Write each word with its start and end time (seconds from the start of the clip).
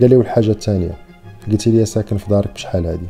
قال 0.00 0.10
لي 0.10 0.16
والحاجة 0.16 0.50
الثانية 0.50 0.96
قلت 1.50 1.68
لي 1.68 1.84
ساكن 1.84 2.16
في 2.16 2.30
دارك 2.30 2.52
بشحال 2.54 2.86
هادي؟ 2.86 3.06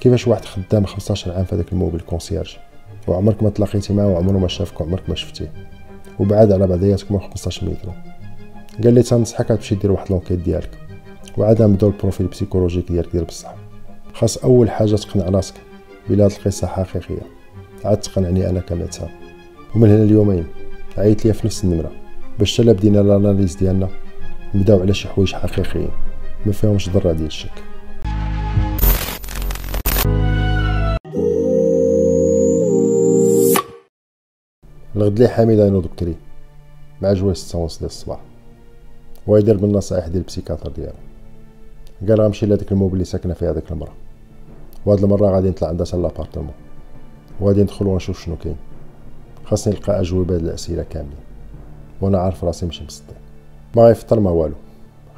كيفاش 0.00 0.28
واحد 0.28 0.44
خدام 0.44 0.86
15 0.86 1.32
عام 1.32 1.44
في 1.44 1.54
هذاك 1.54 1.72
l'immeuble 1.72 2.00
concierge؟ 2.00 2.56
وعمرك 3.06 3.42
ما 3.42 3.50
تلاقيتي 3.50 3.92
معاه 3.92 4.06
وعمره 4.06 4.38
ما 4.38 4.48
شافك 4.48 4.80
وعمرك 4.80 5.08
ما 5.08 5.14
شفتيه. 5.14 5.52
وبعاد 6.18 6.52
على 6.52 6.66
بعضياتكم 6.66 7.18
15 7.18 7.66
متر. 7.66 7.88
قال 8.84 8.94
لي 8.94 9.02
تنصحك 9.02 9.48
تمشي 9.48 9.74
دير 9.74 9.92
واحد 9.92 10.10
l'enquête 10.10 10.38
ديالك. 10.38 10.70
وعاد 11.38 11.62
نبداو 11.62 11.90
ال 11.90 11.95
profil 11.95 12.26
psychologique 12.26 12.92
ديالك 12.92 13.12
دير 13.12 13.24
بصح. 13.24 13.54
خاص 14.14 14.36
أول 14.36 14.70
حاجة 14.70 14.96
تقنع 14.96 15.24
راسك 15.24 15.54
بلي 16.08 16.24
هاد 16.24 16.30
القصة 16.30 16.66
حقيقية. 16.66 17.22
عاد 17.84 18.00
تقنعني 18.00 18.50
أنا 18.50 18.60
ك 18.60 18.66
médecin 18.66 19.08
ومن 19.74 19.90
هنا 19.90 20.02
اليومين 20.02 20.46
عيط 20.98 21.24
ليا 21.24 21.32
في 21.32 21.46
نفس 21.46 21.64
النمرة. 21.64 21.90
باش 22.38 22.56
تلا 22.56 22.72
بدينا 22.72 23.00
ال 23.00 23.07
analyse 23.07 23.56
ديالنا 23.56 23.88
نبدأو 24.54 24.80
على 24.80 24.94
شي 24.94 25.08
حوايج 25.08 25.34
حقيقيين. 25.34 25.90
ما 26.46 26.52
فيهمش 26.52 26.90
ذرة 26.90 27.12
ديال 27.12 27.26
الشك. 27.26 27.50
الغد 34.96 35.18
لي 35.18 35.28
حميد 35.28 35.58
ينوض 35.58 35.86
بكري 35.86 36.16
مع 37.02 37.12
جواز 37.12 37.36
ستة 37.36 37.58
ونص 37.58 37.78
ديال 37.78 37.86
الصباح. 37.86 38.20
ويدير 39.26 39.56
بالنصائح 39.56 40.06
ديال 40.06 40.16
ال 40.16 40.21
psychiatre 40.21 40.70
ديالو. 40.70 40.92
قال 42.08 42.20
غنمشي 42.20 42.46
لهاديك 42.46 42.72
l'immeuble 42.72 42.92
اللي 42.92 43.04
ساكنة 43.04 43.34
فيها 43.34 43.50
هاديك 43.50 43.72
المرا 43.72 43.92
وهاد 44.86 45.04
المرة 45.04 45.26
غادي 45.26 45.48
نطلع 45.48 45.68
عندها 45.68 45.86
حتى 45.86 45.96
l'appartement 45.96 46.54
وغادي 47.40 47.62
ندخل 47.62 47.86
ونشوف 47.86 48.24
شنو 48.24 48.36
كاين. 48.36 48.56
خاصني 49.44 49.74
نلقى 49.74 50.00
أجوبة 50.00 50.36
الأسئلة 50.36 50.82
كاملين. 50.82 51.16
وأنا 52.00 52.18
عارف 52.18 52.44
راسي 52.44 52.66
ماشي 52.66 52.84
مصدق 52.84 53.14
ما 53.76 53.82
غيفطر 53.82 54.20
ما 54.20 54.30
والو. 54.30 54.54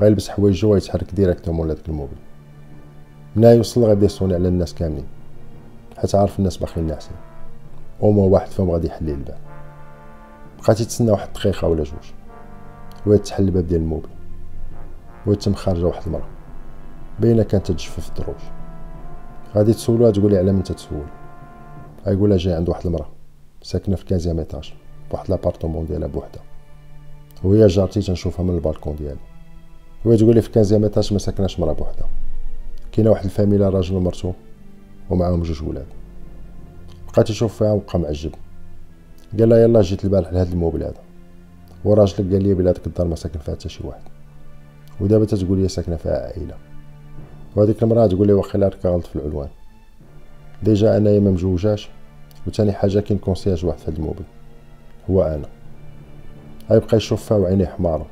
غيلبس 0.01 0.29
حوايجو 0.29 0.73
ويتحرك 0.73 1.15
directement 1.15 1.67
لهاداك 1.67 1.89
l'immeuble 1.89 2.17
منا 3.37 3.53
يوصل 3.53 3.85
غيبدا 3.85 4.07
يصوني 4.07 4.35
على 4.35 4.49
الناس 4.49 4.75
كاملين. 4.75 5.07
حيت 5.97 6.15
عارف 6.15 6.39
الناس 6.39 6.57
باقيين 6.57 6.87
ناعسين 6.87 7.17
اومو 8.03 8.29
واحد 8.29 8.47
فيهم 8.47 8.71
غادي 8.71 8.87
يحل 8.87 9.11
الباب. 9.11 9.39
بقات 10.59 10.81
يتسنى 10.81 11.11
واحد 11.11 11.27
الدقيقة 11.27 11.69
ولا 11.69 11.85
جوج. 11.85 12.13
وهي 13.07 13.19
تحل 13.19 13.45
الباب 13.45 13.67
ديال 13.67 13.81
l'immeuble 13.81 14.09
وهي 15.27 15.37
تم 15.37 15.55
خارجه 15.55 15.87
واحد 15.87 16.03
المرا 16.07 16.27
باينة 17.21 17.43
كانت 17.43 17.67
تجفف 17.67 18.01
في 18.01 18.09
الدروج. 18.09 18.41
غادي 19.55 19.73
تسولها 19.73 20.11
تقولي 20.11 20.39
على 20.39 20.53
من 20.53 20.63
تتسول. 20.63 21.07
غايقولها 22.07 22.37
جاي 22.37 22.55
عند 22.55 22.69
واحد 22.69 22.87
المرا 22.87 23.09
ساكنة 23.63 23.97
في 23.97 24.05
quinzième 24.05 24.39
étage. 24.39 24.75
بواحد 25.11 25.31
l'appartement 25.31 25.87
ديالها 25.87 26.09
بوحدها. 26.09 26.43
وهي 27.45 27.67
جارتي 27.67 28.01
تنشوفها 28.01 28.45
من 28.45 28.55
البالكون 28.55 28.97
ديالي 28.97 29.34
وهي 30.05 30.17
تقولي 30.17 30.43
في 30.43 30.51
quinzième 30.51 30.83
étage 30.83 31.13
ما 31.13 31.19
ساكناش 31.19 31.61
مرا 31.61 31.73
بوحدها 31.73 32.09
كاينة 32.93 33.11
واحد 33.11 33.25
الفاميلا 33.25 33.69
راجل 33.69 33.97
ومرتو 33.97 34.33
ومعاهم 35.11 35.43
جوج 35.43 35.63
ولاد. 35.63 35.87
بقات 37.09 37.31
يشوف 37.31 37.59
فيها 37.59 37.73
وبقى 37.73 37.99
معجب. 37.99 38.35
قال 39.39 39.49
لها 39.49 39.59
يلا 39.59 39.83
جيت 39.83 40.05
البارح 40.05 40.33
لهاد 40.33 40.53
l'immeuble 40.53 40.83
هذا. 40.83 41.01
وراجلك 41.85 42.33
قال 42.33 42.43
لي 42.43 42.55
بلي 42.55 42.69
هاديك 42.69 42.87
الدار 42.87 43.07
ما 43.07 43.17
ساكن 43.17 43.39
فيها 43.39 43.55
حتى 43.55 43.69
شي 43.69 43.87
واحد. 43.87 44.03
ودابا 45.01 45.25
تتقول 45.25 45.59
لي 45.59 45.69
ساكنة 45.69 45.97
فيها 45.97 46.27
عائلة. 46.27 46.55
وهذيك 47.57 47.83
المرأة 47.83 48.07
تقول 48.07 48.27
لي 48.27 48.33
واخا 48.33 48.59
راك 48.59 48.87
غلط 48.87 49.07
في 49.07 49.17
العنوان. 49.17 49.49
déjà 50.63 50.97
انايا 50.97 51.21
ما 51.21 51.31
مجوجاش 51.31 51.89
وثاني 52.47 52.73
حاجة 52.73 53.01
كاين 53.01 53.19
concierge 53.19 53.67
واحد 53.67 53.79
في 53.79 53.91
هاد 53.91 53.97
l'immeuble 53.97 54.25
هو 55.11 55.23
أنا. 55.23 55.49
غيبقى 56.71 56.97
يشوف 56.97 57.25
فيها 57.25 57.37
وعينيه 57.37 57.67
حمارة. 57.67 58.07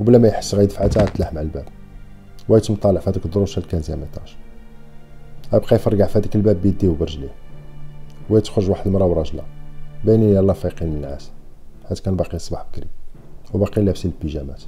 وبلا 0.00 0.18
ما 0.18 0.28
يحس 0.28 0.54
غيدفع 0.54 0.84
حتى 0.84 1.04
تلاح 1.04 1.32
مع 1.32 1.40
الباب. 1.40 1.64
ويتم 2.48 2.74
طالع 2.74 3.00
في 3.00 3.10
هذاك 3.10 3.24
الدروج 3.24 3.58
ال 3.58 3.62
quinzième 3.62 4.00
étage 4.00 4.36
غيبقى 5.52 5.76
يفرقع 5.76 6.06
في 6.06 6.18
هذاك 6.18 6.36
الباب 6.36 6.62
بيديه 6.62 6.88
وبرجليه 6.88 7.32
ويتخرج 8.30 8.70
واحد 8.70 8.86
المراه 8.86 9.06
وراجلها 9.06 9.44
باينين 10.04 10.28
يلا 10.28 10.52
فايقين 10.52 10.88
النعاس 10.88 11.30
حيت 11.88 11.98
كان 11.98 12.16
باقي 12.16 12.36
الصباح 12.36 12.66
بكري. 12.72 12.86
وباقي 13.54 13.82
لابسين 13.82 14.12
البيجامات. 14.18 14.62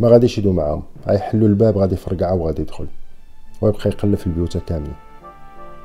ما 0.00 0.08
غاديش 0.08 0.38
يدو 0.38 0.52
معاهم. 0.52 0.82
غيحلوا 1.06 1.48
الباب 1.48 1.78
غادي 1.78 1.94
يفرقعوا 1.94 2.42
وغادي 2.42 2.62
يدخل. 2.62 2.86
ويبقى 3.60 3.90
يقلب 3.90 4.14
في 4.14 4.26
البيوت 4.26 4.56
كاملين. 4.56 4.94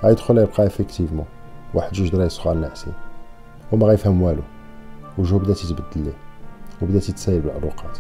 غيدخل 0.03 0.37
يبقى 0.37 0.67
effectivement 0.67 1.25
واحد 1.73 1.93
جوج 1.93 2.09
دراي 2.09 2.29
صغار 2.29 2.55
ناعسين 2.55 2.93
وما 3.71 3.87
غيفهم 3.87 4.21
والو. 4.21 4.41
وجهو 5.17 5.39
بدا 5.39 5.53
تيتبدل 5.53 5.83
ليه. 5.95 6.17
وبدا 6.81 6.99
تيتسايل 6.99 7.41
بالعروقات. 7.41 7.97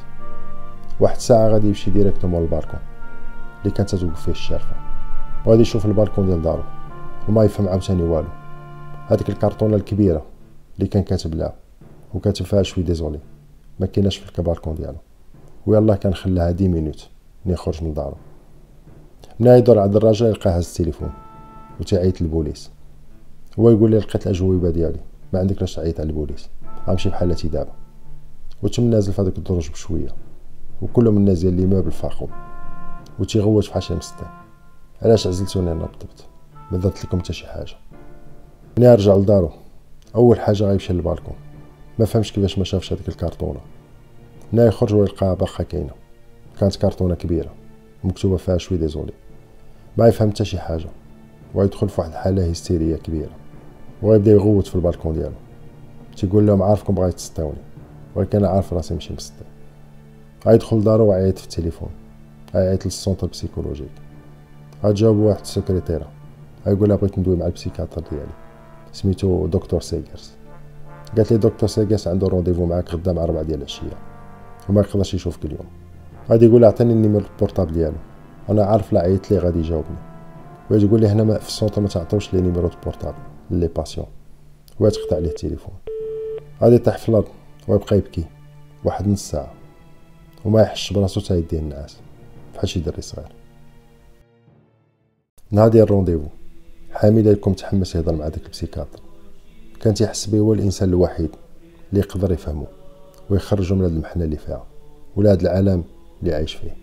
واحد 0.99 1.15
الساعة 1.15 1.47
غادي 1.47 1.67
يمشي 1.67 1.91
directement 1.91 2.41
لل 2.41 2.51
balcon 2.51 2.79
اللي 3.61 3.73
كانت 3.73 3.95
توقف 3.95 4.21
فيه 4.21 4.31
الشارفه 4.31 4.75
وغادي 5.45 5.61
يشوف 5.61 5.85
البالكون 5.85 6.25
ديال 6.25 6.41
دارو 6.41 6.63
وما 7.29 7.43
يفهم 7.43 7.67
عاوتاني 7.67 8.03
والو. 8.03 8.27
هذيك 9.07 9.29
الكرتونه 9.29 9.75
الكبيرة 9.75 10.25
اللي 10.77 10.87
كان 10.87 11.03
كاتب 11.03 11.35
لها 11.35 11.53
وكاتب 12.13 12.45
فيها 12.45 12.63
je 12.63 12.70
suis 12.70 12.83
désolé. 12.83 13.19
ما 13.79 13.85
كايناش 13.85 14.17
في 14.17 14.29
الكبالكون 14.29 14.75
ديالو. 14.75 14.97
ويلا 15.67 15.95
كان 15.95 16.13
خلاها 16.13 16.51
dix 16.51 16.67
minutes 16.67 17.07
ملي 17.45 17.53
يخرج 17.53 17.83
من 17.83 17.93
دارو. 17.93 18.15
ملي 19.39 19.57
يدور 19.57 19.79
عند 19.79 19.95
الراجل 19.95 20.25
يلقاه 20.25 20.51
هز 20.51 20.67
التليفون 20.69 21.11
وتيعيط 21.79 22.21
للبوليس. 22.21 22.71
هو 23.59 23.69
يقول 23.69 23.91
لي 23.91 23.97
لقيت 23.97 24.27
الأجوبة 24.27 24.69
ديالي. 24.69 24.99
ما 25.33 25.39
عندك 25.39 25.61
لاش 25.61 25.75
تعيط 25.75 25.99
على 25.99 26.09
البوليس. 26.09 26.49
غنمشي 26.87 27.09
بحالتي 27.09 27.47
دابا. 27.47 27.71
وتم 28.63 28.83
نازل 28.83 29.13
في 29.13 29.21
هذاك 29.21 29.37
الدرج 29.37 29.69
بشوية. 29.71 30.09
وكلهم 30.81 31.17
الناس 31.17 31.39
ديال 31.39 31.53
l'immeuble 31.53 31.91
فاقو 31.91 32.27
وتيغوت 33.19 33.65
فحال 33.65 33.83
شي 33.83 33.95
مسطي 33.95 34.25
علاش 35.01 35.27
عزلتوني 35.27 35.71
أنا 35.71 35.79
بالضبط 35.79 36.25
ما 36.71 36.77
درت 36.77 37.05
لكم 37.05 37.19
حتى 37.19 37.33
شي 37.33 37.47
حاجة. 37.47 37.75
ملي 38.77 38.95
رجع 38.95 39.15
لدارو. 39.15 39.49
أول 40.15 40.39
حاجة 40.39 40.63
غيمشي 40.63 40.93
للبالكون. 40.93 41.35
ما 41.99 42.05
فهمش 42.05 42.33
كيفاش 42.33 42.57
ما 42.57 42.63
شافش 42.63 42.93
هذيك 42.93 43.07
الكرتونه 43.07 43.59
ملي 44.53 44.67
يخرج 44.67 44.93
ويلقاها 44.93 45.33
باقا 45.33 45.63
كاينة. 45.63 45.93
كانت 46.59 46.75
كرتونه 46.75 47.15
كبيرة. 47.15 47.51
مكتوبة 48.03 48.37
فيها 48.37 48.57
شوي 48.57 48.77
ديزولي 48.77 49.13
ما 49.97 50.07
يفهم 50.07 50.29
حتى 50.29 50.45
شي 50.45 50.59
حاجة. 50.59 50.89
ويدخل 51.55 51.89
في 51.89 52.01
واحد 52.01 52.11
الحالة 52.11 52.49
هستيرية 52.49 52.95
كبيرة. 52.95 53.35
ويبدا 54.01 54.31
يغوت 54.31 54.67
في 54.67 54.75
البالكون 54.75 55.13
ديالو. 55.13 55.35
تيقول 56.17 56.47
لهم 56.47 56.63
عارفكم 56.63 56.93
بغيت 56.93 57.13
تسطيوني 57.13 57.61
ولكن 58.15 58.37
أنا 58.37 58.47
عارف 58.47 58.73
راسي 58.73 58.93
ماشي 58.93 59.13
مسطي 59.13 59.43
غيدخل 60.47 60.77
لدارو 60.77 61.09
ويعيط 61.09 61.37
في 61.37 61.43
التليفون. 61.43 61.89
غيعيط 62.55 62.85
لل 62.85 62.96
centre 62.96 63.27
psychologique. 63.27 63.91
غتجاوبو 64.83 65.27
واحد 65.27 65.41
السكرتيرة. 65.41 66.09
غيقول 66.67 66.89
لها 66.89 66.97
بغيت 66.97 67.19
ندوي 67.19 67.35
مع 67.35 67.45
ال 67.45 67.50
psychiatre 67.50 68.01
ديالي. 68.11 68.31
سميتو 68.91 69.47
دكتور 69.47 69.81
سيغرز. 69.81 70.31
قالت 71.17 71.31
لي 71.31 71.37
دكتور 71.37 71.69
سيغرز 71.69 72.07
عنده 72.07 72.27
rendez-vous 72.27 72.65
معاك 72.65 72.93
غدا 72.93 73.13
مع 73.13 73.23
4 73.23 73.43
ديال 73.43 73.57
العشية. 73.57 73.97
وما 74.69 74.81
يقدرش 74.81 75.13
يشوفك 75.13 75.45
اليوم. 75.45 75.65
غادي 76.29 76.45
يقول 76.45 76.65
عطيني 76.65 76.93
ال 76.93 76.98
numéro 76.98 77.25
ال 77.33 77.38
portable 77.38 77.73
ديالو. 77.73 77.97
أنا 78.49 78.63
عارف 78.63 78.93
لا 78.93 79.01
عيطت 79.01 79.31
ليه 79.31 79.39
غادي 79.39 79.59
يجاوبني. 79.59 79.97
وغادي 80.69 80.85
يقول 80.85 81.01
لي 81.01 81.07
هنا 81.07 81.37
في 81.37 81.47
ال 81.47 81.52
centre 81.52 81.81
ما 81.81 81.87
تعطيوش 81.87 82.33
les 82.33 82.41
numéros 82.41 82.67
ال 82.67 82.73
portable 82.73 83.17
les 83.51 83.67
patients. 83.67 84.07
وتقطع 84.79 85.15
عليه 85.15 85.29
التليفون. 85.29 85.73
غادي 86.61 86.75
يطيح 86.75 86.97
في 86.97 87.09
الأرض 87.09 87.27
ويبقى 87.67 87.97
يبكي. 87.97 88.25
واحد 88.83 89.07
نص 89.07 89.31
ساعة. 89.31 89.51
وما 90.45 90.61
يحس 90.61 90.93
براسو 90.93 91.21
تا 91.21 91.35
يديه 91.35 91.59
النعاس 91.59 91.97
بحال 92.55 92.69
شي 92.69 92.79
دري 92.79 93.01
صغير. 93.01 93.31
نهار 95.51 95.67
ديال 95.67 95.83
ال 95.83 95.87
rendez-vous 95.87 96.27
حامد 96.91 97.25
يكون 97.25 97.53
متحمس 97.53 97.95
يهضر 97.95 98.15
مع 98.15 98.27
داك 98.27 98.45
ال 98.45 98.50
psychiatre. 98.50 98.99
كان 99.81 99.93
تيحس 99.93 100.25
بيه 100.25 100.39
هو 100.39 100.53
الإنسان 100.53 100.89
الوحيد 100.89 101.29
اللي 101.89 102.01
يقدر 102.01 102.31
يفهمو 102.31 102.65
ويخرجو 103.29 103.75
من 103.75 103.81
هاد 103.81 103.91
المحنة 103.91 104.23
اللي 104.23 104.37
فيها 104.37 104.65
ولا 105.15 105.31
هاد 105.31 105.41
العالم 105.41 105.83
اللي 106.21 106.35
عايش 106.35 106.53
فيه. 106.53 106.75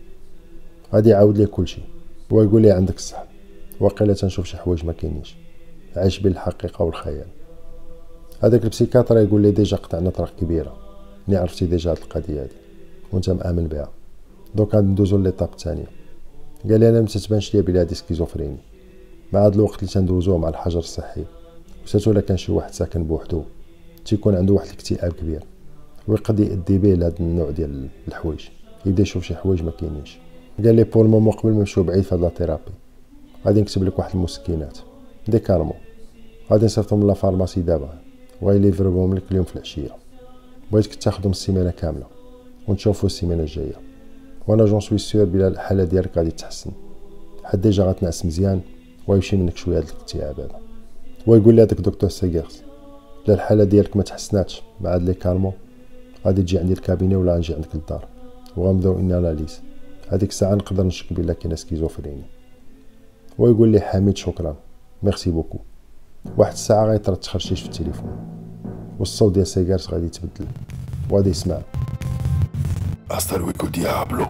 غادي 0.95 1.11
يعاود 1.11 1.39
ليه 1.39 1.47
كلشي 1.47 1.81
هو 2.33 2.43
يقول 2.43 2.63
لي 2.63 2.71
عندك 2.71 2.97
الصح 2.97 3.25
واقيلا 3.81 4.15
تنشوف 4.15 4.47
شي 4.47 4.57
حوايج 4.57 4.85
ما 4.85 4.93
كاينينش. 4.93 5.37
عايش 5.97 6.19
بين 6.19 6.33
الحقيقة 6.33 6.85
والخيال. 6.85 7.29
هذاك 8.43 8.65
ال 8.65 8.70
psychiatre 8.70 9.19
يقول 9.19 9.43
لي 9.43 9.51
déjà 9.51 9.77
قطعنا 9.77 10.11
طرق 10.11 10.37
كبيرة 10.41 10.77
ني 11.29 11.37
عرفتي 11.37 11.67
déjà 11.67 11.91
هاد 11.91 11.97
القضية 11.97 12.43
هادي. 12.43 12.60
وانت 13.13 13.31
مآمن 13.31 13.69
بها. 13.69 13.91
غادي 14.61 14.87
ندوزو 14.87 15.19
l'étape 15.19 15.49
الثانية. 15.53 15.87
قال 16.71 16.81
لي 16.81 16.89
أنا 16.89 17.01
ما 17.01 17.07
تتبانش 17.07 17.55
ليا 17.55 17.63
بلي 17.63 17.81
هادي 17.81 17.95
schizophrénie 17.95 18.57
مع 19.33 19.47
هاد 19.47 19.55
الوقت 19.55 19.79
اللي 19.79 19.93
تندوزوه 19.93 20.39
مع 20.39 20.49
الحجر 20.49 20.79
الصحي. 20.79 21.25
و 21.85 21.88
surtout 21.88 22.11
إلا 22.11 22.21
كان 22.21 22.37
شي 22.37 22.53
واحد 22.53 22.73
ساكن 22.73 23.05
بوحدو 23.05 23.43
تيكون 24.05 24.35
عنده 24.35 24.55
واحد 24.55 24.67
الاكتئاب 24.67 25.13
كبير. 25.13 25.43
ويقد 26.09 26.41
يأدي 26.41 26.79
به 26.79 26.95
لهاد 26.95 27.15
النوع 27.21 27.51
ديال 27.51 27.89
الحوايج. 28.09 28.49
يبدا 28.87 29.03
يشوف 29.03 29.25
شي 29.25 29.35
حوايج 29.35 29.63
ما 29.63 29.71
كاينينش. 29.71 30.19
قال 30.65 30.75
لي 30.75 30.85
pour 30.85 31.05
le 31.05 31.12
moment 31.12 31.33
قبل 31.33 31.53
ما 31.53 31.59
نمشيو 31.59 31.85
بعيد 31.85 32.03
في 32.03 32.15
هاد 32.15 32.21
la 32.21 32.29
thérapie 32.29 32.73
غادي 33.47 33.61
نكتب 33.61 33.85
لك 33.85 33.99
واحد 33.99 34.15
المسكنات 34.15 34.79
des 35.29 35.39
calmants 35.39 35.77
غادي 36.53 36.65
نصيفطهم 36.65 37.07
la 37.07 37.15
pharmacie 37.15 37.61
دابا. 37.61 37.99
وغيليفرهم 38.43 39.15
لك 39.15 39.23
اليوم 39.31 39.45
في 39.45 39.57
العشيه 39.57 39.91
بغيتك 40.73 40.95
تاخدهم 40.95 41.31
السيمانة 41.31 41.71
كاملة. 41.71 42.07
ونشوفو 42.71 43.07
السيمانة 43.07 43.43
الجاية. 43.43 43.75
وأنا 44.49 44.65
j'en 44.65 44.81
suis 44.81 44.99
sûr 44.99 45.25
بلا 45.25 45.49
الحالة 45.49 45.85
ديالك 45.85 46.19
غادي 46.19 46.31
تحسن. 46.31 46.71
حد 47.45 47.61
déjà 47.61 47.85
غتنعس 47.85 48.27
مزيان 48.27 48.61
ويمشي 49.07 49.37
منك 49.37 49.57
شوية 49.57 49.79
هاد 49.79 49.85
الاكتئاب 49.89 50.41
هذا. 50.41 50.59
ويقول 51.27 51.55
لي 51.55 51.63
هذاك 51.63 51.81
دكتور 51.81 52.11
سيغيرس 52.11 52.63
لا 53.27 53.35
الحالة 53.35 53.65
ديالك 53.65 53.97
ما 53.97 54.03
تحسناتش 54.03 54.63
مع 54.81 54.95
هاد 54.95 55.03
les 55.03 55.15
calmants 55.15 55.53
غادي 56.27 56.43
تجي 56.43 56.59
عندي 56.59 56.73
ال 56.73 56.78
cabinet 56.78 57.17
ولا 57.17 57.39
نجي 57.39 57.55
عندك 57.55 57.75
للدار. 57.75 58.09
وغنبداو 58.57 58.99
une 58.99 59.13
analyse 59.13 59.61
هذيك 60.09 60.31
الساعة 60.31 60.55
نقدر 60.55 60.87
نشك 60.87 61.13
بلا 61.13 61.33
كاينة 61.33 61.55
schizophrénie 61.55 62.23
ويقول 63.39 63.69
لي 63.69 63.81
حميد 63.81 64.17
شكرا. 64.17 64.57
merci 65.03 65.31
beaucoup. 65.31 65.59
واحد 66.37 66.53
الساعة 66.53 66.87
غيطرد 66.87 67.17
تخرشيش 67.17 67.61
في 67.61 67.67
التليفون. 67.67 68.17
والصوت 68.99 69.35
ديال 69.35 69.47
سيغارس 69.47 69.91
غادي 69.91 70.07
يتبدل. 70.07 70.47
وغادي 71.11 71.31
يسمع. 71.31 71.61
Hasta 73.11 73.37
luego, 73.39 73.69
diablo. 73.69 74.29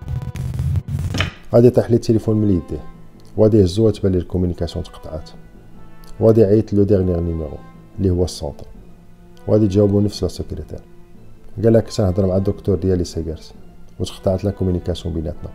غادي 1.54 1.66
يطيح 1.66 1.90
لي 1.90 1.96
التليفون 1.96 2.36
من 2.36 2.50
يديه 2.50 2.84
وغادي 3.36 3.58
يهزو 3.58 3.86
وتبان 3.86 4.12
لي 4.12 4.18
la 4.18 4.27
communication 4.27 4.84
تقطعات 4.84 5.30
وغادي 6.20 6.40
يعيط 6.40 6.72
le 6.72 6.82
dernier 6.82 7.20
numéro 7.20 7.58
اللي 7.98 8.10
هو 8.10 8.24
ال 8.24 8.30
centre 8.30 8.66
وغادي 9.48 9.66
تجاوبو 9.66 10.00
نفس 10.00 10.22
la 10.22 10.28
secrétaire 10.28 10.80
قال 11.64 11.72
لك 11.72 11.88
تنهضر 11.88 12.26
مع 12.26 12.36
الدكتور 12.36 12.76
ديالي 12.76 13.04
سيغارس 13.04 13.52
وتقطعت 13.98 14.44
la 14.44 14.50
communication 14.50 15.14
بيناتنا 15.14 15.50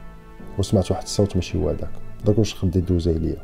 وسمعت 0.59 0.91
واحد 0.91 1.03
الصوت 1.03 1.35
ماشي 1.35 1.57
هو 1.57 1.69
هذاك 1.69 1.91
داك 2.25 2.37
واش 2.37 2.53
تقدر 2.53 2.79
دوزيه 2.79 3.17
ليا 3.17 3.37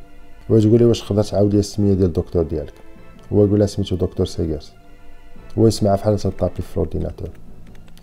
هو 0.51 0.59
تقول 0.59 0.79
لي 0.79 0.85
واش 0.85 1.01
تقدر 1.01 1.23
تعاود 1.23 1.53
لي 1.53 1.59
السميه 1.59 1.93
ديال 1.93 2.07
الدكتور 2.07 2.43
ديالك 2.43 2.73
هو 3.33 3.45
يقول 3.45 3.69
سميتو 3.69 3.95
دكتور 3.95 4.25
سيغارس 4.25 4.73
هو 5.57 5.67
يسمع 5.67 5.95
بحال 5.95 6.19
تطابي 6.19 6.61
في 6.61 6.73
ال 6.73 6.78
ordinateur 6.78 7.29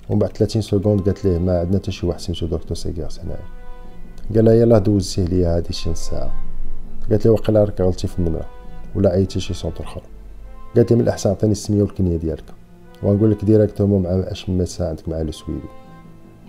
ومن 0.09 0.19
بعد 0.19 0.37
30 0.37 0.63
secondes 0.63 1.01
قالت 1.01 1.25
ليه 1.25 1.39
ما 1.39 1.61
عندنا 1.61 1.79
حتى 1.79 1.93
شي 1.93 2.07
واحد 2.07 2.21
سميتو 2.21 2.47
دكتور 2.47 2.77
سيغارس 2.77 3.21
هنايا. 3.21 3.41
قال 4.35 4.45
لها 4.45 4.55
يلاه 4.55 4.79
دوزتيه 4.79 5.25
ليا 5.25 5.57
هادي 5.57 5.73
شي 5.73 5.91
نص 5.91 6.09
ساعه 6.11 6.33
قالت 7.11 7.25
لي 7.25 7.31
واقيلا 7.31 7.65
راك 7.65 7.81
غلطتي 7.81 8.07
في 8.07 8.19
النمرة 8.19 8.47
ولا 8.95 9.11
عيطتي 9.11 9.41
شي 9.41 9.55
centre 9.55 9.85
أخر. 9.85 10.03
قالت 10.77 10.91
لي 10.91 10.97
من 10.97 11.03
الأحسن 11.03 11.31
عطيني 11.31 11.53
السمية 11.53 11.83
والكنية 11.83 12.17
ديالك. 12.17 12.45
ونقول 13.03 13.31
لك 13.31 13.45
directement 13.45 14.03
مع 14.03 14.11
أش 14.11 14.49
médecin 14.49 14.87
عندك 14.87 15.09
مع 15.09 15.23
le 15.23 15.33
suivi. 15.33 15.69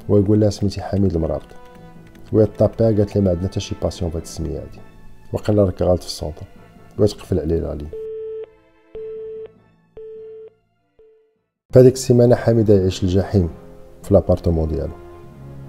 ويقول 0.09 0.39
لها 0.39 0.49
سميتي 0.49 0.81
حميد 0.81 1.15
المرابط 1.15 1.47
وهي 2.33 2.45
طابيها 2.45 2.87
قالت 2.87 3.15
لي 3.15 3.21
ما 3.21 3.29
عندنا 3.29 3.47
حتى 3.47 3.59
شي 3.59 3.75
patient 3.81 4.11
فهاد 4.11 4.23
السمية 4.23 4.57
هادي. 4.57 4.79
وقيلا 5.33 5.63
راك 5.63 5.81
غلط 5.81 5.99
في 6.01 6.07
ال 6.07 6.12
centre. 6.12 6.45
وتقفل 6.99 7.39
عليه 7.39 7.59
la 7.59 7.75
ligne. 7.75 7.89
فهاديك 11.73 11.93
السيمانة 11.93 12.35
حميده 12.35 12.73
يعيش 12.73 13.03
الجحيم 13.03 13.49
في 14.03 14.13
l'appartement 14.13 14.67
ديالو. 14.67 14.93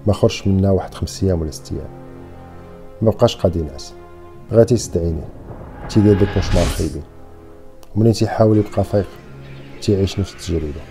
ما 0.07 0.13
خرجش 0.13 0.47
منا 0.47 0.71
واحد 0.71 0.93
خمس 0.93 1.23
أيام 1.23 1.41
ولا 1.41 1.51
ست 1.51 1.71
أيام. 1.71 1.89
ما 3.01 3.11
بقاش 3.11 3.35
قادر 3.35 3.59
ينعس 3.59 3.93
غير 4.51 4.63
تيسد 4.63 4.97
عينيه 4.97 5.29
تيدير 5.89 6.19
des 6.19 6.25
cauchemars 6.25 6.65
خايبين. 6.65 7.03
ومنين 7.95 8.13
تيحاول 8.13 8.57
يبقى 8.57 8.83
فايق؟ 8.83 9.07
تيعيش 9.81 10.19
نفس 10.19 10.33
التجربة. 10.33 10.81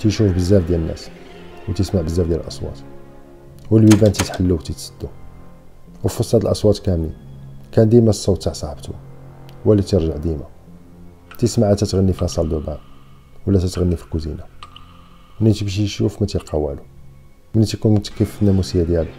تيشوف 0.00 0.32
بزاف 0.32 0.66
ديال 0.66 0.80
الناس. 0.80 1.10
وتسمع 1.68 2.00
بزاف 2.00 2.26
ديال 2.26 2.40
الأصوات. 2.40 2.78
والبيبان 3.70 4.12
تيتحلو 4.12 4.54
وتيتسدو. 4.54 5.08
وفي 6.04 6.20
وسط 6.20 6.34
هاد 6.34 6.42
الأصوات 6.42 6.78
كاملين. 6.78 7.14
كان 7.72 7.88
ديما 7.88 8.10
الصوت 8.10 8.42
تاع 8.42 8.52
صاحبته. 8.52 8.92
هو 9.66 9.72
اللي 9.72 9.82
تيرجع 9.82 10.16
ديما. 10.16 10.44
تسمعها 11.38 11.74
تتغني 11.74 12.12
في 12.12 12.20
la 12.20 12.28
salle 12.28 12.48
de 12.48 12.60
bain 12.60 12.78
ولا 13.46 13.58
تتغني 13.58 13.96
في 13.96 14.04
الكوزينة. 14.04 14.44
منين 15.40 15.54
تمشي 15.54 15.82
يشوف 15.82 16.20
ما 16.20 16.26
تيلقى 16.26 16.60
والو. 16.60 16.82
منين 17.54 17.66
تيكون 17.66 17.94
متكي 17.94 18.30
في 18.36 18.42
الناموسية 18.42 18.82
ديالو 18.82 19.10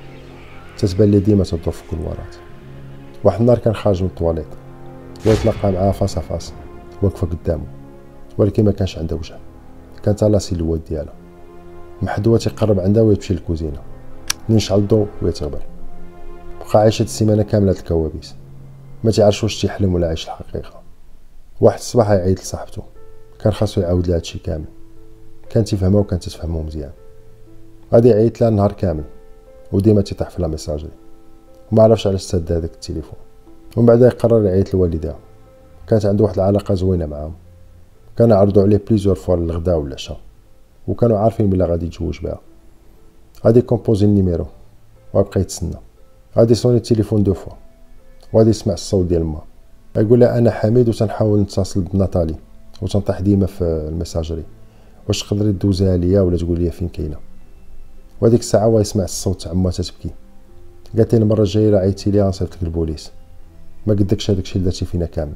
تتبان 0.77 1.11
ليه 1.11 1.19
ديما 1.19 1.43
تدور 1.43 1.73
في 1.73 1.83
الكلوارات 1.83 2.35
واحد 3.23 3.39
النهار 3.39 3.57
كان 3.57 3.73
خارج 3.73 4.03
من 4.03 4.09
الطواليت 4.09 4.47
ويتلاقى 5.25 5.71
معاه 5.71 5.91
face 5.91 6.19
à 6.19 6.26
face 6.26 6.53
واقفة 7.01 7.27
قدامه 7.27 7.65
ولكن 8.37 8.65
ما 8.65 8.71
كانش 8.71 8.97
عندها 8.97 9.17
وجه. 9.17 9.37
كانت 10.03 10.23
la 10.23 10.39
silhouette 10.39 10.79
ديالها. 10.89 11.13
محدو 12.01 12.37
تيقرب 12.37 12.79
عندها 12.79 13.03
ويمشي 13.03 13.33
للكوزينة. 13.33 13.81
منين 14.49 14.59
شعل 14.59 14.79
الضو 14.79 15.05
ويتغبر. 15.21 15.61
بقى 16.59 16.79
عايش 16.81 17.01
هاد 17.01 17.07
السيمانة 17.07 17.43
كاملة 17.43 17.71
الكوابيس. 17.71 18.35
ما 19.03 19.11
تعرفش 19.11 19.43
واش 19.43 19.61
تيحلم 19.61 19.93
ولا 19.93 20.07
عايش 20.07 20.25
الحقيقة. 20.25 20.81
واحد 21.61 21.77
الصباح 21.77 22.09
يعيط 22.09 22.39
لصاحبته. 22.39 22.83
كان 23.45 23.53
خاصو 23.53 23.81
يعاود 23.81 24.07
لها 24.07 24.15
هادشي 24.15 24.39
كامل. 24.39 24.65
كان 25.49 25.63
تيفهمها 25.63 25.99
وكان 25.99 26.19
تتفهمو 26.19 26.63
مزيان. 26.63 26.91
غادي 27.93 28.09
يعيط 28.09 28.41
لها 28.41 28.49
النهار 28.49 28.71
كامل 28.71 29.03
وديما 29.71 30.01
تيطيح 30.01 30.29
في 30.29 30.41
la 30.41 30.47
messagerie. 30.47 30.91
وما 31.71 31.83
عرفش 31.83 32.07
علاش 32.07 32.21
سد 32.21 32.51
هذاك 32.51 32.73
التليفون. 32.73 33.19
ومن 33.77 33.85
بعد 33.85 34.01
يقرر 34.01 34.45
يعيط 34.45 34.73
لوالديها. 34.73 35.15
كانت 35.87 36.05
عنده 36.05 36.23
واحد 36.23 36.39
العلاقة 36.39 36.73
زوينة 36.75 37.05
معاهم. 37.05 37.33
كانوا 38.17 38.37
عرضوا 38.37 38.63
عليه 38.63 38.81
plusieurs 38.87 39.15
fois 39.15 39.35
الغداء 39.35 39.77
والعشاء. 39.77 40.19
وكانوا 40.87 41.17
عارفين 41.17 41.49
بلا 41.49 41.65
غادي 41.65 41.85
يتزوج 41.85 42.19
بها. 42.23 42.39
غادي 43.45 43.61
composer 43.61 44.05
ال 44.05 44.10
numéro. 44.10 44.45
ويبقى 45.13 45.41
يتسنى. 45.41 45.75
غادي 46.37 46.51
يصوني 46.51 46.77
التليفون 46.77 47.23
deux 47.23 47.33
fois 47.33 47.53
وغادي 48.33 48.49
يسمع 48.49 48.73
الصوت 48.73 49.05
ديال 49.05 49.23
ما. 49.23 49.41
يقول 49.97 50.19
لها 50.19 50.37
أنا 50.37 50.51
حميد 50.51 50.89
وتنحاول 50.89 51.39
نتصل 51.39 51.81
بناتالي. 51.81 52.35
وتنطيح 52.81 53.19
ديما 53.19 53.45
في 53.45 53.61
ال 53.63 53.70
messagerie 53.70 54.43
واش 55.07 55.23
تقدري 55.23 55.51
دوزيها 55.51 55.97
ليا 55.97 56.21
ولا 56.21 56.37
تقول 56.37 56.59
لي 56.59 56.71
فين 56.71 56.87
كاينة؟ 56.87 57.17
وهذيك 58.21 58.39
الساعة 58.39 58.65
هو 58.65 58.79
يسمع 58.79 59.03
الصوت 59.03 59.41
تاع 59.41 59.53
ما 59.53 59.71
تتبكي. 59.71 60.09
قالت 60.97 61.15
لي 61.15 61.21
المرة 61.21 61.41
الجاية 61.41 61.69
إلا 61.69 61.79
عيطتي 61.79 62.11
لي 62.11 62.21
غنصيفط 62.21 62.55
لك 62.55 62.63
البوليس. 62.63 63.11
ما 63.87 63.93
قدكش 63.93 64.31
هذاك 64.31 64.43
الشيء 64.43 64.57
اللي 64.57 64.69
درتي 64.69 64.85
فينا 64.85 65.05
كامل. 65.05 65.35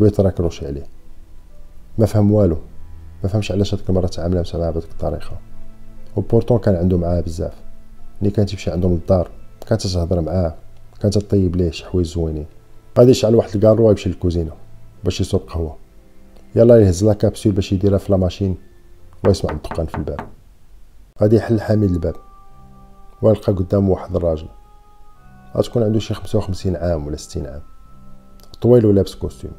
ويتراكروشي 0.00 0.66
عليه. 0.66 0.86
ما 1.98 2.06
فهم 2.06 2.32
والو. 2.32 2.56
ما 3.22 3.28
فهمش 3.28 3.52
علاش 3.52 3.74
هذيك 3.74 3.90
المرة 3.90 4.06
تعامل 4.06 4.44
معاه 4.54 4.70
بهذيك 4.70 4.90
الطريقة. 4.90 5.38
و 6.16 6.21
pourtant 6.21 6.58
كان 6.58 6.76
عنده 6.76 6.98
معاه 6.98 7.20
بزاف. 7.20 7.54
ملي 8.22 8.30
كان 8.30 8.46
تيمشي 8.46 8.70
عندهم 8.70 8.92
للدار 8.92 9.30
كانت 9.68 9.86
تهضر 9.86 10.20
معاه. 10.20 10.54
كانت 11.00 11.18
تطيب 11.18 11.56
ليه 11.56 11.70
شي 11.70 11.84
حوايج 11.84 12.06
زوينين. 12.06 12.46
غادي 12.98 13.10
يشعل 13.10 13.34
واحد 13.34 13.54
الكارو 13.54 13.88
ويمشي 13.88 14.08
للكوزينة 14.08 14.52
باش 15.04 15.20
يصوب 15.20 15.40
قهوه 15.40 15.85
يلا 16.56 16.80
يهز 16.80 17.04
la 17.04 17.12
capsule 17.12 17.52
باش 17.52 17.72
يديرها 17.72 17.98
في 17.98 18.12
la 18.12 18.18
machine. 18.18 18.58
ويسمع 19.26 19.50
الدقان 19.50 19.86
في 19.86 19.94
الباب. 19.94 20.20
غادي 21.20 21.36
يحل 21.36 21.60
حامد 21.60 21.86
الباب. 21.86 22.14
ويلقى 23.22 23.52
قدامه 23.52 23.90
واحد 23.90 24.16
الراجل. 24.16 24.48
غتكون 25.56 25.82
عنده 25.82 25.98
شي 25.98 26.14
خمسة 26.14 26.38
وخمسين 26.38 26.76
عام 26.76 27.06
ولا 27.06 27.16
ستين 27.16 27.46
عام. 27.46 27.62
طويل 28.60 28.86
ولابس 28.86 29.14
costume. 29.14 29.52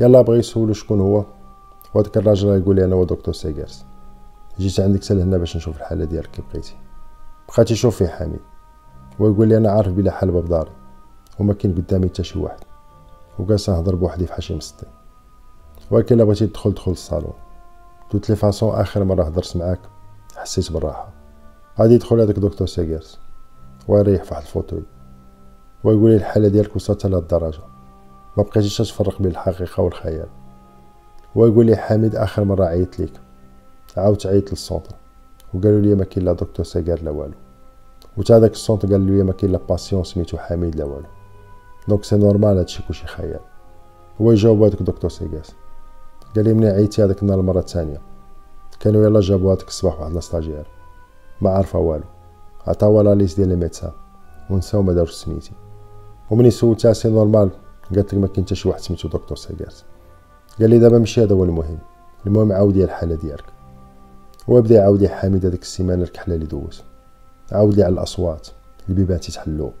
يلا 0.00 0.22
بغى 0.22 0.38
يسولو 0.38 0.72
شكون 0.72 1.00
هو. 1.00 1.24
وهداك 1.94 2.16
الراجل 2.16 2.48
يقول 2.48 2.76
لي 2.76 2.84
أنا 2.84 2.94
هو 2.94 3.04
دكتور 3.04 3.34
سيغيرس 3.34 3.84
جيت 4.58 4.80
عندك 4.80 5.02
حتال 5.02 5.20
هنا 5.20 5.38
باش 5.38 5.56
نشوف 5.56 5.76
الحالة 5.76 6.04
ديالك 6.04 6.30
كي 6.30 6.42
بقيتي 6.52 6.76
بقات 7.48 7.70
يشوف 7.70 7.96
فيه 7.96 8.06
حميد. 8.06 8.40
ويقول 9.18 9.48
لي 9.48 9.56
أنا 9.56 9.70
عارف 9.70 9.92
بلا 9.92 10.10
حال 10.10 10.30
باب 10.30 10.44
داري 10.44 10.70
وما 11.38 11.54
كاين 11.54 11.74
قدامي 11.74 12.08
حتى 12.08 12.22
شي 12.22 12.38
واحد. 12.38 12.60
وجالس 13.38 13.70
نهضر 13.70 13.94
بوحدي 13.94 14.26
بحال 14.26 14.32
شي 14.32 14.54
مسطي 14.54 14.86
ولكن 15.90 16.14
الا 16.14 16.24
بغيتي 16.24 16.46
تدخل 16.46 16.72
دخل 16.72 16.90
الصالون 16.92 17.32
de 18.12 18.16
toutes 18.16 18.30
les 18.30 18.36
façons 18.36 18.74
آخر 18.74 19.04
مرة 19.04 19.22
هضرت 19.24 19.56
معاك 19.56 19.80
حسيت 20.36 20.72
بالراحة. 20.72 21.12
غادي 21.78 21.94
يدخل 21.94 22.20
هذاك 22.20 22.38
دكتور 22.38 22.66
سيغيرس 22.66 23.18
ويريح 23.88 24.24
في 24.24 24.34
واحد 24.34 24.42
ال 24.42 24.46
fauteuil 24.46 24.82
ويقول 25.84 26.10
لي 26.10 26.16
الحالة 26.16 26.48
ديالك 26.48 26.76
وصلت 26.76 27.06
لهاد 27.06 27.22
الدرجة. 27.22 27.60
ما 28.36 28.42
بقيتيش 28.42 28.78
تفرق 28.78 29.22
بين 29.22 29.30
الحقيقة 29.30 29.82
والخيال. 29.82 30.28
ويقول 31.34 31.66
لي 31.66 31.76
حميد 31.76 32.16
آخر 32.16 32.44
مرة 32.44 32.64
عيطت 32.64 33.00
ليك. 33.00 33.12
عاودت 33.96 34.26
عيطت 34.26 34.50
لل 34.50 34.60
centre. 34.60 34.94
وقالوا 35.54 35.80
لي 35.80 35.94
ما 35.94 36.04
كاين 36.04 36.24
لا 36.24 36.32
دكتور 36.32 36.64
سيغير 36.64 37.02
لا 37.02 37.10
والو. 37.10 37.34
وتا 38.16 38.38
داك 38.38 38.52
ال 38.52 38.57
centre 38.57 38.88
قال 38.88 39.00
لي 39.00 39.22
ما 39.22 39.32
كاين 39.32 39.52
لا 39.52 39.60
patient 39.68 40.04
سميتو 40.04 40.38
حميد 40.38 40.76
لا 40.76 40.84
والو. 40.84 41.06
donc 41.88 42.04
c'est 42.04 42.16
normal 42.16 42.58
هادشي 42.58 42.82
كلشي 42.88 43.06
خيال. 43.06 43.40
هو 44.20 44.32
يجاوب 44.32 44.62
هذاك 44.62 44.82
دكتور 44.82 45.10
سيغاس 45.10 45.54
قال 46.36 46.44
لي 46.44 46.54
منين 46.54 46.70
عيطتي 46.70 47.04
هذاك 47.04 47.22
النهار 47.22 47.40
المره 47.40 47.58
الثانية 47.58 48.00
كانوا 48.80 49.04
يلا 49.04 49.20
جابوا 49.20 49.54
هذاك 49.54 49.68
الصباح 49.68 50.00
واحد 50.00 50.12
la 50.12 50.22
stagiaire 50.22 50.66
ما 51.40 51.50
عارفة 51.50 51.78
والو. 51.78 52.04
عطاو 52.66 53.00
la 53.00 53.14
liste 53.14 53.36
ديال 53.36 53.48
les 53.48 53.56
médecins 53.56 53.90
ونساو 54.50 54.82
ما 54.82 54.92
داروش 54.92 55.12
سميتي. 55.12 55.52
ومني 56.30 56.50
سولتها 56.50 56.92
c'est 56.92 57.08
normal 57.08 57.50
قالت 57.94 58.14
لك 58.14 58.20
ما 58.20 58.26
كاين 58.26 58.44
حتى 58.44 58.54
شي 58.54 58.68
واحد 58.68 58.80
سميتو 58.80 59.08
دكتور 59.08 59.36
سيغاس 59.36 59.84
قال 60.60 60.70
لي 60.70 60.78
دابا 60.78 60.98
ماشي 60.98 61.22
هذا 61.22 61.34
هو 61.34 61.44
المهم. 61.44 61.78
المهم 62.26 62.52
عاود 62.52 62.76
لي 62.76 62.84
الحالة 62.84 63.14
ديالك. 63.14 63.44
هو 64.50 64.60
بدا 64.60 64.74
يعاود 64.74 65.06
حامد 65.06 65.46
هذيك 65.46 65.62
السيمانة 65.62 66.02
الكحله 66.02 66.34
اللي 66.34 66.46
دوز 66.46 66.82
عاود 67.52 67.74
لي 67.74 67.82
على 67.82 67.92
الأصوات. 67.92 68.48
البيبان 68.88 69.20
تيتحلو. 69.20 69.72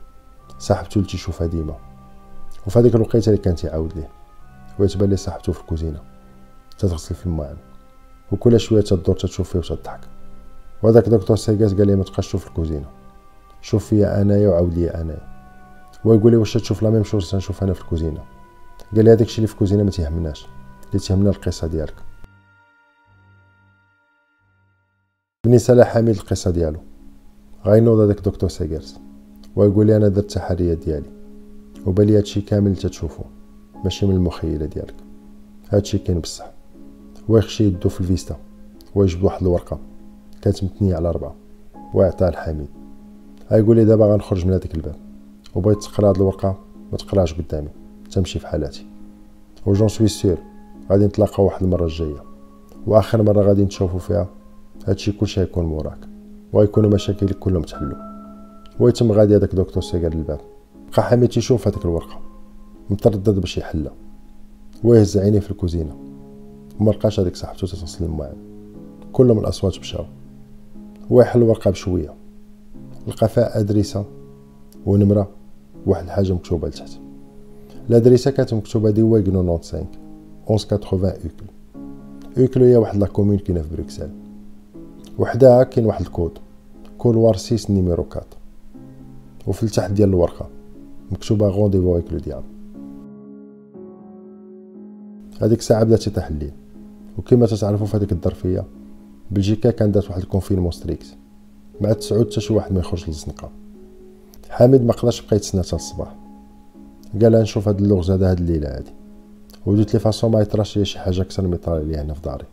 صاحبتو 0.58 1.00
اللي 1.00 1.10
تيشوفها 1.10 1.46
ديما. 1.46 1.76
وفي 2.66 2.78
هذيك 2.78 2.94
الوقيتة 2.94 3.28
اللي 3.30 3.40
كان 3.40 3.54
تيعاود 3.54 3.92
ليه. 3.96 4.08
ويتبان 4.78 5.10
لي 5.10 5.16
صاحبتو 5.16 5.52
في 5.52 5.60
الكوزينة. 5.60 6.09
تتغسل 6.80 7.14
في 7.14 7.26
الماعن 7.26 7.56
وكل 8.32 8.60
شوية 8.60 8.82
تدور 8.82 9.16
تشوف 9.16 9.50
فيه 9.50 9.58
وتضحك. 9.58 10.00
وهذاك 10.82 11.08
دكتور 11.08 11.36
سيغاس 11.36 11.74
قال 11.74 11.86
لي 11.86 11.96
ما 11.96 12.04
تبقاش 12.04 12.26
تشوف 12.26 12.46
الكوزينة. 12.46 12.86
شوف 13.62 13.86
فيا 13.86 14.22
أنايا 14.22 14.48
وعاود 14.48 14.74
ليا 14.74 15.00
أنايا. 15.00 15.30
هو 16.06 16.14
يقول 16.14 16.32
لي 16.32 16.36
واش 16.36 16.54
تشوف 16.54 16.82
la 16.82 16.90
même 16.90 17.04
chose 17.04 17.30
تنشوف 17.30 17.62
أنا 17.62 17.72
في 17.72 17.80
الكوزينة. 17.80 18.24
قال 18.96 19.04
لي 19.04 19.10
هذاك 19.10 19.26
الشيء 19.26 19.36
اللي 19.36 19.46
في 19.46 19.52
الكوزينة 19.52 19.82
ما 19.82 19.90
تيهمناش. 19.90 20.46
اللي 20.88 20.98
تيهمنا 20.98 21.30
القصة 21.30 21.66
ديالك. 21.66 21.94
بالنسبة 25.44 25.74
لحامد 25.74 26.08
القصة 26.08 26.50
ديالو. 26.50 26.80
غاينوض 27.66 27.98
هذاك 27.98 28.20
دكتور 28.20 28.48
سيغيرس 28.48 29.00
ويقول 29.56 29.86
لي 29.86 29.96
أنا 29.96 30.08
درت 30.08 30.18
التحريات 30.18 30.78
ديالي. 30.78 31.10
وبالي 31.86 32.18
هادشي 32.18 32.40
كامل 32.40 32.76
تتشوفو. 32.76 33.24
ماشي 33.84 34.06
من 34.06 34.14
المخيلة 34.14 34.66
ديالك. 34.66 34.94
هادشي 35.70 35.98
كاين 35.98 36.20
بصح. 36.20 36.59
هو 37.30 37.38
يخشي 37.38 37.64
يدو 37.64 37.88
في 37.88 38.00
الفيستا 38.00 38.36
ويجبد 38.94 39.24
واحد 39.24 39.42
الورقة 39.42 39.78
كانت 40.42 40.64
متنية 40.64 40.96
على 40.96 41.10
ربعة 41.10 41.34
ويعطيها 41.94 42.30
لحميد 42.30 42.68
غايقول 43.52 43.76
لي 43.76 43.84
دابا 43.84 44.06
غنخرج 44.06 44.46
من 44.46 44.52
هذاك 44.52 44.74
الباب 44.74 44.96
وبغيت 45.54 45.82
تقرا 45.82 46.08
هاد 46.08 46.16
الورقة 46.16 46.58
ما 46.92 46.98
تقراش 46.98 47.34
قدامي 47.34 47.68
تمشي 48.10 48.38
في 48.38 48.46
حالاتي. 48.46 48.86
وجون 49.66 49.88
سوي 49.88 50.08
سير 50.08 50.38
غادي 50.90 51.06
نتلاقاو 51.06 51.46
واحد 51.46 51.62
المرة 51.62 51.84
الجاية. 51.84 52.22
واخر 52.86 53.22
مرة 53.22 53.42
غادي 53.42 53.64
نتشوفو 53.64 53.98
فيها 53.98 54.28
هادشي 54.86 55.12
كلشي 55.12 55.40
غيكون 55.40 55.64
موراك 55.64 55.98
وغيكونوا 56.52 56.90
مشاكلك 56.90 57.38
كلهم 57.38 57.62
تحلو. 57.62 57.96
ويتم 58.80 59.12
غادي 59.12 59.36
هذاك 59.36 59.54
دكتور 59.54 59.82
سيقال 59.82 60.12
الباب. 60.12 60.40
بقى 60.92 61.02
حميد 61.02 61.28
تيشوف 61.28 61.68
هذيك 61.68 61.84
الورقة 61.84 62.20
متردد 62.90 63.40
باش 63.40 63.58
يحلها. 63.58 63.92
ويهز 64.84 65.18
عينيه 65.18 65.40
في 65.40 65.50
الكوزينة. 65.50 66.09
وما 66.80 66.90
لقاش 66.90 67.20
هذيك 67.20 67.36
صاحبته 67.36 67.66
تتسلم 67.66 68.16
معاه 68.16 68.32
كلهم 69.12 69.38
الأصوات 69.38 69.78
مشاو. 69.78 70.04
يحل 71.10 71.42
الورقة 71.42 71.70
بشوية. 71.70 72.14
لقى 73.08 73.28
فيها 73.28 73.60
أدريسة 73.60 74.04
ونمرة 74.86 75.28
واحد 75.86 76.04
الحاجة 76.04 76.32
مكتوبة 76.32 76.68
لتحت. 76.68 76.90
الأدريسة 77.90 78.30
كانت 78.30 78.54
مكتوبة 78.54 78.90
Dieweg 78.90 79.02
numéro 79.02 79.58
95 79.58 79.86
1180 80.50 81.12
Uccle. 81.12 82.40
Uccle 82.42 82.62
هي 82.62 82.76
واحد 82.76 82.96
la 82.96 83.06
commune 83.06 83.38
كاينة 83.38 83.62
في 83.62 83.76
بروكسل 83.76 84.10
وحدها 85.18 85.62
كاين 85.62 85.86
واحد 85.86 86.00
ال 86.00 86.06
code 86.06 86.32
couloir 86.98 87.36
6 87.36 87.74
numéro 87.74 88.06
4 88.12 88.24
وفي 89.46 89.62
التحت 89.62 89.90
ديال 89.90 90.08
الورقة 90.08 90.48
مكتوبة 91.10 91.48
rendez-vous 91.48 91.98
avec 91.98 92.12
le 92.12 92.18
diable 92.18 92.42
هذيك 95.40 95.58
الساعة 95.58 95.84
بدا 95.84 95.96
تيطيح 95.96 96.26
الليل 96.28 96.52
وكما 97.20 97.46
تتعرفوا 97.46 97.86
في 97.86 97.96
هذيك 97.96 98.12
الظرفية 98.12 98.64
بلجيكا 99.30 99.70
كان 99.70 99.92
دات 99.92 100.10
واحد 100.10 100.20
ال 100.20 100.24
confinement 100.24 100.70
strict 100.70 101.06
مع 101.80 101.92
تسعود 101.92 102.30
حتى 102.30 102.40
شي 102.40 102.52
واحد 102.52 102.72
ما 102.72 102.80
يخرج 102.80 103.04
للزنقة. 103.08 103.50
حامد 104.50 104.82
ما 104.82 104.92
قدرش 104.92 105.20
بقى 105.20 105.36
يتسنى 105.36 105.62
حتى 105.62 105.76
الصباح. 105.76 106.14
قال 107.22 107.32
نشوف 107.32 107.68
هاد 107.68 107.80
اللغز 107.80 108.10
هذا 108.10 108.30
هاد 108.30 108.38
الليلة 108.38 108.76
هادي. 108.76 108.90
و 109.66 109.69
de 109.69 109.75
toutes 109.75 109.94
les 109.94 110.00
façons 110.00 110.30
ما 110.30 110.40
يطراش 110.40 110.76
ليا 110.76 110.84
شي 110.84 110.98
حاجة 110.98 111.20
أكثر 111.20 111.42
من 111.46 111.56
طالع 111.56 111.82
ليا 111.82 112.02
هنا 112.02 112.14
في 112.14 112.20
داري. 112.20 112.44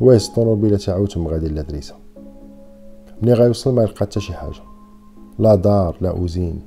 ويهز 0.00 0.28
الطوموبيلة 0.28 0.76
تاعو 0.76 1.06
تم 1.06 1.28
غادي 1.28 1.48
لادريسه 1.48 1.94
ملي 3.22 3.32
غيوصل 3.32 3.74
ما 3.74 3.82
يلقى 3.82 3.96
حتى 3.96 4.20
شي 4.20 4.32
حاجة. 4.32 4.62
لا 5.38 5.54
دار 5.54 5.96
لا 6.00 6.10
usine. 6.10 6.60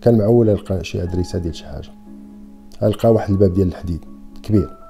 كان 0.00 0.18
معول 0.18 0.48
يلقى 0.48 0.84
شي 0.84 1.02
أدريسة 1.02 1.38
ديال 1.38 1.54
شي 1.54 1.64
حاجة. 1.64 1.90
لقى 2.82 3.12
واحد 3.12 3.30
الباب 3.30 3.54
ديال 3.54 3.68
الحديد 3.68 4.00
كبير. 4.42 4.81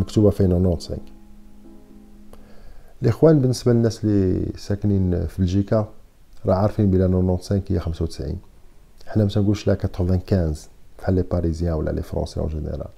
مكتوبة 0.00 0.30
فيه 0.30 0.44
95 0.44 0.98
الإخوان 3.02 3.38
بالنسبة 3.38 3.72
للناس 3.72 4.04
اللي 4.04 4.52
ساكنين 4.56 5.26
في 5.26 5.42
بلجيكا 5.42 5.88
راه 6.46 6.54
عارفين 6.54 6.90
بلا 6.90 7.06
95 7.06 7.62
هي 7.68 7.78
95 7.78 8.36
حنا 9.06 9.24
ما 9.24 9.30
تنقولش 9.30 9.66
لا 9.66 9.78
95 9.82 10.54
بحال 10.98 11.14
les 11.14 11.22
Parisiens 11.22 11.72
ولا 11.72 11.90
les 11.90 12.02
Français 12.02 12.40
en 12.40 12.48
général 12.48 12.88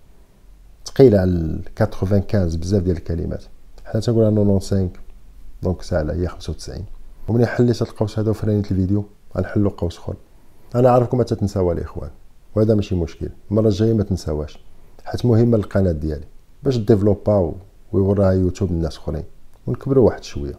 ثقيله 0.87 1.19
على 1.19 1.59
95 1.79 2.61
بزاف 2.61 2.83
ديال 2.83 2.97
الكلمات. 2.97 3.45
حنا 3.85 4.01
تنقولها 4.01 4.31
95 4.31 4.91
donc 5.63 5.83
ساهله 5.83 6.15
هي 6.15 6.29
95 6.29 6.85
ومني 7.29 7.47
حليت 7.47 7.83
هاد 7.83 7.89
القوس 7.89 8.19
هذا 8.19 8.31
وفرانيت 8.31 8.73
الفيديو؟ 8.73 9.05
غنحلو 9.37 9.69
قوس 9.69 9.99
أخر. 9.99 10.15
أنا 10.75 10.91
عارفكم 10.91 11.19
ما 11.19 11.25
تتنساوها 11.25 11.75
الإخوان 11.75 12.11
وهذا 12.55 12.75
ماشي 12.75 12.95
مشكل. 12.95 13.29
المرة 13.51 13.69
الجاية 13.69 13.93
j'aime 13.93 14.03
حيت 15.05 15.27
مهمة 15.27 15.59
للقناه 15.59 15.93
ديالي. 15.93 16.25
باش 16.63 16.77
تديفلوبا 16.77 17.53
ويوراها 17.93 18.33
يوتيوب 18.33 18.73
للناس 18.73 18.97
اخرين 18.97 19.25
ونكبروا 19.67 20.07
واحد 20.07 20.25
شوية. 20.25 20.59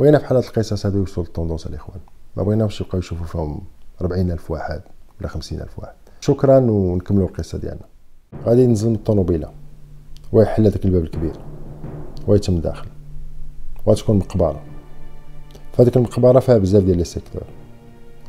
بغينا 0.00 0.18
بحال 0.18 0.36
هاد 0.36 0.44
القصص 0.44 0.86
هادو 0.86 0.98
يوصلوا 0.98 1.26
لل 1.26 1.33
tendances 1.33 1.66
الاخوان 1.66 2.00
ما 2.36 2.42
بغيناهمش 2.42 2.80
يبقاو 2.80 2.98
يشوفوا 2.98 3.26
فيهم 3.26 3.60
40 4.00 4.30
ألف 4.30 4.50
واحد 4.50 4.82
ولا 5.20 5.28
50 5.28 5.60
ألف 5.60 5.78
واحد. 5.78 5.94
شكرا 6.20 6.58
ونكملوا 6.58 7.28
القصة 7.28 7.58
ديالنا. 7.58 7.84
غادي 8.44 8.66
ننزل 8.66 8.88
من 8.88 8.94
الطوموبيله 8.94 9.50
ويحل 10.32 10.66
هذاك 10.66 10.84
الباب 10.84 11.02
الكبير. 11.02 11.36
ويتم 12.26 12.58
داخل. 12.58 12.86
وتكون 13.86 14.16
مقبرة. 14.16 14.62
فهاديك 15.72 15.96
المقبرة 15.96 16.40
فيها 16.40 16.58
بزاف 16.58 16.82
ديال 16.84 16.98
les 16.98 17.04
secteurs. 17.04 17.42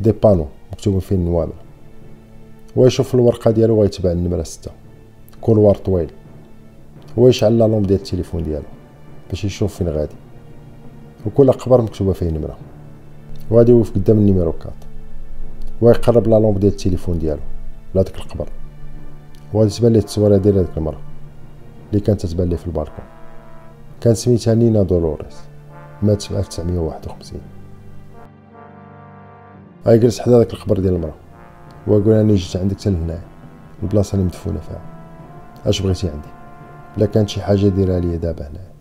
des 0.02 0.12
panneaux 0.12 0.46
مكتوبين 0.72 1.00
فيه 1.00 1.16
النوامر 1.16 1.54
ويشوف 2.76 3.16
الورقة 3.16 3.52
ديالو 3.52 3.82
ويتبع 3.82 4.12
النمرة 4.12 4.44
ستة. 4.44 4.72
couloir 5.42 5.76
طويل. 5.76 6.12
ويشعل 7.18 7.58
la 7.58 7.68
lampe 7.68 7.88
ديال 7.88 8.00
التليفون 8.00 8.44
ديالو 8.44 8.66
باش 9.30 9.46
يشوف 9.46 9.76
فين 9.76 9.90
غادي. 9.90 10.16
وكل 11.26 11.52
قبر 11.52 11.82
مكتوبة 11.82 12.14
فيه 12.14 12.30
نمرة. 12.30 12.58
وغادي 13.50 13.72
يوقف 13.72 13.92
قدام 13.92 14.18
ال 14.18 14.23
numéro 14.23 14.52
quatre. 14.52 14.74
ويقرب 15.82 16.28
لا 16.28 16.40
لومب 16.40 16.60
ديال 16.60 16.72
التليفون 16.72 17.20
ديالو 17.20 17.42
لهاديك 17.96 18.16
القبر. 18.16 18.48
وغادي 19.54 19.72
تبان 19.72 19.94
ليه 19.94 20.00
التصويرة 20.00 20.38
ديال 20.38 20.58
هاديك 20.58 20.78
المرا 20.78 20.98
اللي 21.90 22.00
كانت 22.00 22.26
تبان 22.26 22.50
ليه 22.50 22.58
في 22.58 22.68
البالكون. 22.68 23.06
كان 24.02 24.16
سميتها 24.16 24.54
نينا 24.54 24.84
دولوريس. 24.84 25.38
مات 26.04 26.22
في 26.22 26.40
1951 26.40 27.42
غيجلس 29.86 30.20
حدا 30.20 30.38
داك 30.38 30.54
القبر 30.54 30.80
ديال 30.80 30.94
المرا 30.94 31.14
ويقول 31.88 32.14
أنا 32.14 32.34
جيت 32.34 32.58
عندك 32.58 32.80
حتى 32.80 32.90
لهنايا. 32.90 33.22
البلاصة 33.84 34.16
اللي 34.16 34.26
مدفونة 34.26 34.60
فيها. 34.60 34.82
أش 35.66 35.82
بغيتي 35.82 36.10
عندي؟ 36.10 36.35
لا 36.98 37.06
كانت 37.06 37.30
شي 37.30 37.42
حاجة 37.42 37.68
ديرها 37.68 38.00
ليا 38.00 38.18
دابا 38.18 38.48
هنايا 38.48 38.72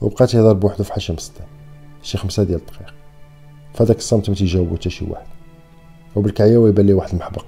وبقات 0.00 0.34
يهضر 0.34 0.52
بوحدو 0.52 0.84
فحال 0.84 1.02
شي 1.02 1.12
مسطي 1.12 1.44
شي 2.02 2.18
خمسة 2.18 2.44
ديال 2.44 2.60
الدقائق 2.60 2.94
فداك 3.74 3.96
الصمت 3.96 4.28
ما 4.28 4.34
تيجاوبو 4.34 4.76
حتى 4.76 4.90
شي 4.90 5.04
واحد. 5.10 5.26
وبالكعيه 6.16 6.56
ويبان 6.56 6.86
ليه 6.86 6.94
واحد 6.94 7.12
المحبق. 7.12 7.44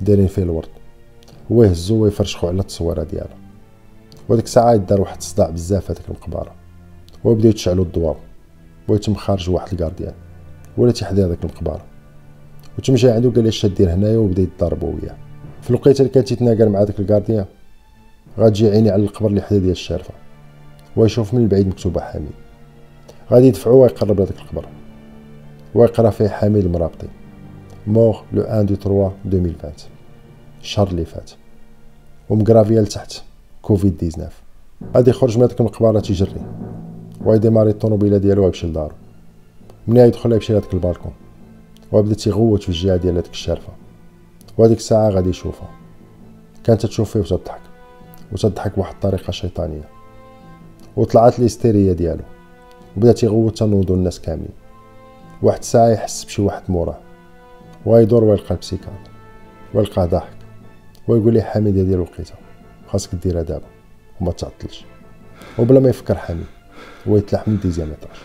دايرين 0.00 0.26
فيه 0.26 0.42
الورد. 0.42 0.68
هو 1.52 1.62
يهزو 1.62 2.02
ويفرشخو 2.02 2.46
على 2.48 2.60
التصويرة 2.60 3.02
ديالو. 3.02 3.34
وديك 4.28 4.44
الساعة 4.44 4.74
يدار 4.74 5.00
واحد 5.00 5.16
الصداع 5.16 5.50
بزاف 5.50 5.90
هذيك 5.90 6.08
المقبرة. 6.08 6.54
ويبداو 7.24 7.50
يتشعلوا 7.50 7.84
الضواب 7.84 8.16
ويتم 8.88 9.14
خارج 9.14 9.50
واحد 9.50 9.72
ال 9.72 9.77
gardien. 9.77 10.14
اللي 10.76 10.92
تيحضي 10.92 11.24
هذاك 11.24 11.44
المقبرة. 11.44 11.84
وتم 12.78 12.94
جاي 12.94 13.12
عنده 13.12 13.30
قال 13.30 13.42
لي 13.42 13.48
اش 13.48 13.66
دير 13.66 13.94
هنايا 13.94 14.18
وبدا 14.18 14.42
يضربوا 14.42 14.92
وياه. 14.94 15.16
في 15.62 15.70
الوقيتة 15.70 15.98
اللي 15.98 16.12
كان 16.12 16.24
تيتناقر 16.24 16.68
مع 16.68 16.84
داك 16.84 17.00
ال 17.00 17.06
gardien 17.06 17.44
غتجي 18.38 18.70
عينيه 18.70 18.90
على 18.90 19.02
القبر 19.02 19.28
اللي 19.28 19.40
حدا 19.40 19.58
ديال 19.58 19.70
الشارفة. 19.70 20.14
ويشوف 20.96 21.34
من 21.34 21.42
البعيد 21.42 21.68
مكتوبة 21.68 22.00
حميد 22.00 22.32
غادي 23.32 23.46
يدفعو 23.46 23.82
ويقرب 23.82 24.20
لهداك 24.20 24.38
القبر. 24.38 24.66
ويقرأ 25.74 26.10
فيه 26.10 26.28
حميد 26.28 26.64
المرابطي. 26.64 27.08
mort 27.86 28.24
le 28.32 28.42
1 28.42 28.66
du 28.66 28.74
3 28.74 29.12
2020 29.24 29.72
الشهر 30.62 30.88
اللي 30.88 31.04
فات 31.04 31.30
ومقرافيه 32.30 32.80
لتحت 32.80 33.22
كوفيد 33.62 33.96
19 33.96 34.32
غادي 34.96 35.10
يخرج 35.10 35.38
من 35.38 35.44
هذيك 35.44 35.60
المقبره 35.60 36.00
تيجري 36.00 36.46
ويديماري 37.24 37.70
الطوموبيله 37.70 38.18
ديالو 38.18 38.42
ويمشي 38.42 38.66
لدارو. 38.66 38.94
ملي 39.88 40.00
يدخل 40.00 40.32
يمشي 40.32 40.52
لهاديك 40.52 40.74
البالكون؟ 40.74 41.12
وبدا 41.92 42.14
تيغوت 42.14 42.62
في 42.62 42.68
الجهة 42.68 42.96
ديال 42.96 43.16
هاديك 43.16 43.32
الشارفة. 43.32 43.72
وهاديك 44.58 44.78
الساعة 44.78 45.08
غادي 45.08 45.30
يشوفها. 45.30 45.68
كانت 46.64 46.86
تشوف 46.86 47.10
فيه 47.10 47.20
وتضحك. 47.20 47.60
وتضحك 48.32 48.76
بواحد 48.76 48.94
الطريقة 48.94 49.30
شيطانية. 49.30 49.88
وطلعت 50.96 51.38
الهستيريه 51.38 51.92
ديالو. 51.92 52.24
وبدا 52.96 53.12
تيغوت 53.12 53.58
تنوضو 53.58 53.94
الناس 53.94 54.20
كاملين. 54.20 54.52
واحد 55.42 55.58
الساعة 55.58 55.88
يحس 55.88 56.24
بشي 56.24 56.42
واحد 56.42 56.62
موراه 56.68 56.98
ويدور 57.86 58.24
ويلقى 58.24 58.50
البسيكاتر 58.50 59.10
ويلقاه 59.74 60.06
ضاحك 60.06 60.36
ويقول 61.08 61.34
لي 61.34 61.42
حميد 61.42 61.78
هذه 61.78 61.94
الوقيته 61.94 62.34
خاصك 62.86 63.14
ديرها 63.14 63.42
دابا. 63.42 63.66
وما 64.20 64.32
تعطلش. 64.32 64.84
وبلا 65.58 65.80
ما 65.80 65.88
يفكر 65.88 66.14
حميد. 66.14 66.46
هو 67.08 67.16
يتلاح 67.16 67.48
من 67.48 67.58
ديزيام 67.58 67.88
ايطاج 67.90 68.16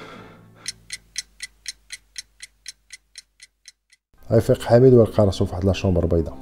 غيفيق 4.31 4.61
حميد 4.61 4.93
ويلقى 4.93 5.25
راسو 5.25 5.45
فواحد 5.45 5.65
la 5.65 5.73
chambre 5.73 6.05
بيضا 6.05 6.37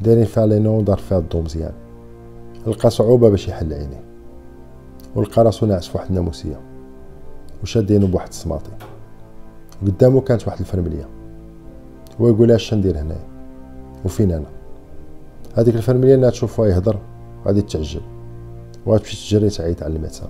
دايرين 0.00 0.24
فيها 0.24 0.46
les 0.46 0.59
néons 0.59 0.80
دار 0.80 0.98
فيها 0.98 1.18
الضو 1.18 1.42
مزيان. 1.42 1.87
لقى 2.66 2.90
صعوبة 2.90 3.28
باش 3.28 3.48
يحل 3.48 3.72
عينيه. 3.72 4.04
ولقى 5.14 5.44
راسو 5.44 5.66
ناعس 5.66 5.88
فواحد 5.88 6.08
الناموسية. 6.08 6.60
وشادينو 7.62 8.06
بواحد 8.06 8.28
السماطي. 8.28 8.70
قدامو 9.82 10.20
كانت 10.20 10.46
واحد 10.46 10.58
الفرملية. 10.60 11.08
هو 12.20 12.28
يقول 12.28 12.50
اش 12.50 12.74
ندير 12.74 13.00
هنايا؟ 13.00 13.26
وفين 14.04 14.32
أنا؟ 14.32 14.46
هذيك 15.54 15.76
الفرملية 15.76 16.14
ملي 16.14 16.30
تشوفو 16.30 16.66
يهضر 16.66 16.98
غادي 17.46 17.62
تعجب 17.62 18.00
وغتمشي 18.86 19.28
تجري 19.28 19.50
تعيط 19.50 19.82
على 19.82 19.96
ال 19.96 20.00
médecin 20.00 20.28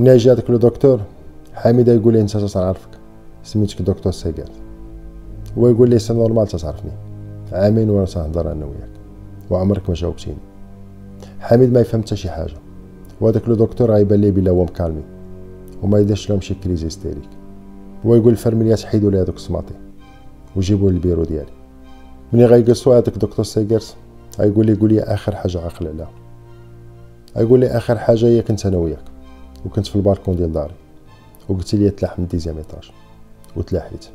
ملي 0.00 0.10
يجي 0.10 0.32
هذاك 0.32 0.50
le 0.50 0.56
docteur؟ 0.56 1.00
حميدة 1.54 1.92
يقول 1.92 2.12
لي 2.12 2.20
أنت 2.20 2.36
تنعرفك 2.36 2.88
سميتك 3.44 3.82
دكتور 3.82 4.12
سيغال. 4.12 4.50
هو 5.58 5.68
يقول 5.68 5.90
لي 5.90 5.98
c'est 5.98 6.12
normal 6.12 6.46
تعرفني 6.46 6.90
عامين 7.52 7.90
وأنا 7.90 8.04
تنهضر 8.04 8.52
أنا 8.52 8.64
وياك. 8.64 8.90
وعمرك 9.50 9.88
ما 9.88 9.94
جاوبتيني. 9.94 10.36
حميد 11.40 11.72
ما 11.72 11.80
يفهم 11.80 12.02
حتى 12.02 12.16
شي 12.16 12.30
حاجة. 12.30 12.54
وهذاك 13.20 13.48
le 13.48 13.54
docteur 13.54 13.90
غيبان 13.90 14.20
ليه 14.20 14.30
بلي 14.30 14.50
هو 14.50 14.64
مكالمي 14.64 15.02
وما 15.82 15.98
يديرش 15.98 16.30
لهم 16.30 16.40
شي 16.40 16.54
crise 16.54 16.84
hystérique 16.84 17.28
هو 18.06 18.14
يقول 18.14 18.32
الفرمليات 18.32 18.82
حيدوا 18.82 19.10
لي 19.10 19.20
هذوك 19.20 19.36
السماطي 19.36 19.74
وجيبوه 20.56 20.90
للبيرو 20.90 21.24
ديالي. 21.24 21.50
ملي 22.32 22.44
غيجلسوا 22.44 22.94
هذاك 22.94 23.18
دكتور 23.18 23.44
سيغرس 23.44 23.96
غيقول 24.38 24.66
لي 24.66 24.74
قول 24.74 24.92
لي 24.92 25.00
آخر 25.00 25.34
حاجة 25.36 25.60
عاقل 25.60 25.88
عليها. 25.88 26.10
غيقول 27.36 27.60
لي 27.60 27.66
آخر 27.66 27.98
حاجة 27.98 28.26
هي 28.26 28.42
كنت 28.42 28.66
أنا 28.66 28.76
وياك 28.76 29.04
وكنت 29.66 29.86
في 29.86 29.96
البالكون 29.96 30.36
ديال 30.36 30.52
داري 30.52 30.74
وقلت 31.48 31.74
لي 31.74 31.90
تلاح 31.90 32.18
من 32.18 32.26
dixième 32.26 32.56
étage 32.56 32.90
وتلاحيت. 33.56 34.06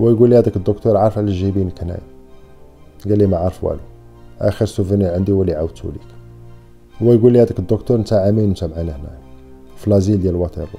هو 0.00 0.10
يقول 0.10 0.30
لي 0.30 0.38
هذاك 0.38 0.56
الدكتور 0.56 0.96
عارف 0.96 1.18
علاش 1.18 1.34
جايبينك 1.34 1.82
هنايا 1.82 2.00
قال 3.04 3.18
لي 3.18 3.26
ما 3.26 3.36
عارف 3.36 3.64
والو. 3.64 3.80
آخر 4.42 4.66
souvenir 4.66 5.14
عندي 5.14 5.32
هو 5.32 5.42
اللي 5.42 5.54
عاودتو 5.54 5.90
ليك 5.90 6.02
هو 7.02 7.12
يقول 7.12 7.32
لي 7.32 7.42
هذاك 7.42 7.58
الدكتور 7.58 7.98
نتا 7.98 8.14
عامين 8.14 8.50
نتا 8.50 8.66
معانا 8.66 8.96
هنا. 8.96 9.18
في 9.76 9.90
l'asile 9.90 10.22
ديال 10.22 10.36
واتيرلو 10.36 10.78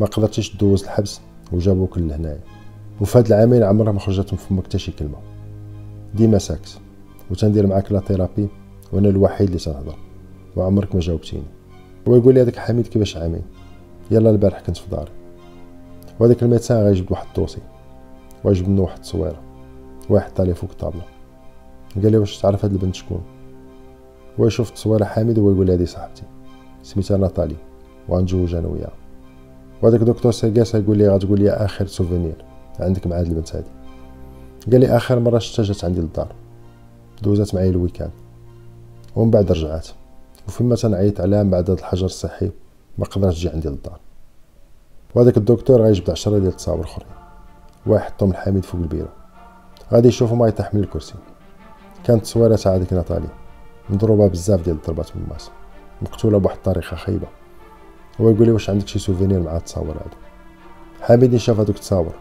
ما 0.00 0.06
قدرتيش 0.06 0.56
دوز 0.56 0.82
الحبس 0.82 1.20
وجابوك 1.52 1.98
لهنايا. 1.98 2.40
وفي 3.00 3.18
هاد 3.18 3.26
العامين 3.26 3.62
عمرها 3.62 3.92
ما 3.92 4.00
خرجت 4.00 4.32
من 4.32 4.38
فمك 4.38 4.64
حتى 4.64 4.78
شي 4.78 4.92
كلمة. 4.92 5.18
ديما 6.14 6.38
ساكت. 6.38 6.78
وتندير 7.30 7.66
معاك 7.66 7.92
la 7.92 8.00
thérapie 8.00 8.48
وأنا 8.92 9.08
الوحيد 9.08 9.46
اللي 9.46 9.58
تنهضر. 9.58 9.96
وعمرك 10.56 10.94
ما 10.94 11.00
جاوبتيني. 11.00 11.42
هو 12.08 12.16
يقول 12.16 12.34
لي 12.34 12.42
هذاك 12.42 12.56
حميد 12.56 12.86
كيفاش 12.86 13.16
عامين؟ 13.16 13.42
يلا 14.10 14.30
البارح 14.30 14.60
كنت 14.60 14.76
في 14.76 14.90
داري. 14.90 15.10
وهذاك 16.20 16.42
ال 16.42 16.47
médecin 16.47 16.84
غيجبد 16.84 17.12
واحد 17.12 17.26
ال 17.26 17.30
dossier. 17.30 17.60
ويجبد 18.44 18.78
واحد 18.78 18.96
التصويرة. 18.96 19.40
ويحطها 20.10 20.34
ليه 20.34 20.54
فوق 20.54 20.70
الطابله 20.70 21.02
قال 22.02 22.12
لي 22.12 22.18
واش 22.18 22.38
تعرف 22.38 22.64
هاد 22.64 22.72
البنت 22.72 22.94
شكون؟ 22.94 23.22
هو 24.40 24.46
يشوف 24.46 24.68
التصويره 24.68 25.04
حميد 25.04 25.38
هو 25.38 25.50
يقول 25.50 25.70
هادي 25.70 25.86
صاحبتي 25.86 26.22
سميتها 26.82 27.16
ناتالي 27.16 27.56
وغنتزوج 28.08 28.54
أنا 28.54 28.68
وياها. 28.68 28.92
وهذاك 29.82 30.00
دكتور 30.00 30.32
سيغاس 30.32 30.74
يقول 30.74 30.98
لي 30.98 31.08
غتقول 31.08 31.40
لي 31.40 31.50
آخر 31.50 31.86
souvenir 31.86 32.44
عندك 32.80 33.06
مع 33.06 33.18
هاد 33.18 33.26
البنت 33.26 33.56
هادي. 33.56 33.70
قال 34.72 34.80
لي 34.80 34.96
آخر 34.96 35.18
مرة 35.18 35.38
شفتها 35.38 35.62
جات 35.62 35.84
عندي 35.84 36.00
للدار 36.00 36.32
دوزات 37.22 37.54
معايا 37.54 37.70
ال 37.70 37.74
week-end. 37.74 38.10
ومن 39.16 39.30
بعد 39.30 39.52
رجعات 39.52 39.88
وفيما 40.48 40.76
تنعيط 40.76 41.20
عليها 41.20 41.42
من 41.42 41.50
بعد 41.50 41.70
هاد 41.70 41.78
الحجر 41.78 42.06
الصحي 42.06 42.50
ما 42.98 43.04
قدرتش 43.04 43.38
تجي 43.38 43.48
عندي 43.48 43.68
للدار. 43.68 44.00
وهذاك 45.14 45.36
الدكتور 45.36 45.82
غيجبد 45.82 46.10
عشرة 46.10 46.38
ديال 46.38 46.48
التصاور 46.48 46.84
اخرين 46.84 47.08
ويحطهم 47.86 48.30
لحميد 48.30 48.64
فوق 48.64 48.80
البيرو 48.80 49.08
غادي 49.92 50.08
يشوفو 50.08 50.34
ما 50.34 50.48
يطيح 50.48 50.74
من 50.74 50.80
الكرسي. 50.80 51.14
كانت 52.04 52.22
تصويره 52.22 52.56
تاع 52.56 52.74
هذيك 52.74 52.92
ناتالي. 52.92 53.28
مضروبة 53.90 54.28
بزاف 54.28 54.62
ديال 54.62 54.76
الضربات 54.76 55.16
بالموس 55.16 55.50
مقتولة 56.02 56.38
بواحد 56.38 56.56
الطريقة 56.56 56.96
خايبة. 56.96 57.26
هو 58.20 58.30
يقول 58.30 58.46
لي 58.46 58.52
واش 58.52 58.70
عندك 58.70 58.88
شي 58.88 58.98
souvenir 58.98 59.40
مع 59.40 59.56
التصاور 59.56 59.90
هادو؟ 59.90 60.16
حميد 61.00 61.36
شاف 61.36 61.60
هذوك 61.60 61.76
التصاور. 61.76 62.14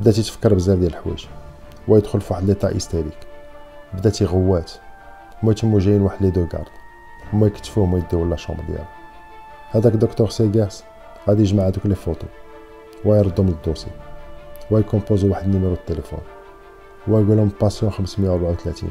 بدا 0.00 0.10
تيتفكر 0.10 0.54
بزاف 0.54 0.78
ديال 0.78 0.90
الحوايج. 0.90 1.26
هو 1.88 1.96
يدخل 1.96 2.20
في 2.20 2.32
واحد 2.32 2.44
l'état 2.44 2.68
hystérique. 2.68 3.18
بدا 3.94 4.10
تيغوات 4.10 4.72
هما 5.42 5.52
تمو 5.52 5.78
جايين 5.78 6.02
واحد 6.02 6.22
les 6.22 6.30
deux 6.30 6.46
gardes 6.46 6.68
هما 7.32 7.46
يكتفوه 7.46 7.84
هما 7.84 7.98
يديو 7.98 8.24
la 8.24 8.36
chambre 8.36 8.62
ديالو 8.68 8.84
هذاك 9.70 9.92
دكتور 9.92 10.30
سيغاس 10.30 10.84
غادي 11.28 11.42
يجمع 11.42 11.66
هذوك 11.66 11.86
les 11.86 11.94
photos. 11.94 12.26
ويردهم 13.04 13.46
لل 13.46 13.55
dossier. 13.55 13.90
ويكومبوزي 14.70 15.30
واحد 15.30 15.44
ال 15.44 15.48
numéro 15.48 15.72
التليفون. 15.72 16.20
ويقول 17.08 17.36
لهم 17.36 17.50
patient 17.60 17.92
534 17.92 18.90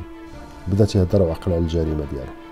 بدا 0.68 0.86
تيهضر 0.86 1.22
وعقل 1.22 1.52
على 1.52 1.62
الجريمة 1.62 2.06
ديالو. 2.12 2.47